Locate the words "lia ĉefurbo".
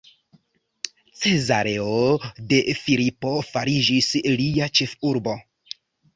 4.41-5.39